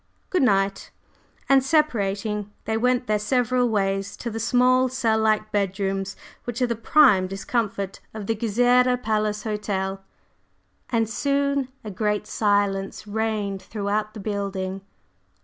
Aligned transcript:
"Good 0.31 0.41
night!" 0.41 0.89
And 1.47 1.63
separating, 1.63 2.51
they 2.65 2.75
went 2.75 3.05
their 3.05 3.19
several 3.19 3.69
ways 3.69 4.17
to 4.17 4.31
the 4.31 4.39
small, 4.39 4.89
cell 4.89 5.19
like 5.19 5.51
bedrooms, 5.51 6.15
which 6.45 6.59
are 6.59 6.65
the 6.65 6.75
prime 6.75 7.27
discomfort 7.27 7.99
of 8.11 8.25
the 8.25 8.33
Gezireh 8.33 8.97
Palace 9.03 9.43
Hotel, 9.43 10.01
and 10.89 11.07
soon 11.07 11.67
a 11.83 11.91
great 11.91 12.25
silence 12.25 13.05
reigned 13.05 13.61
throughout 13.61 14.15
the 14.15 14.19
building. 14.19 14.81